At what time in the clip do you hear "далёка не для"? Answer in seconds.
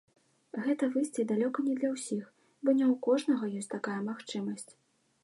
1.31-1.89